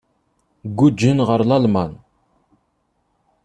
[0.77, 1.91] Guǧǧen ɣer Lalman.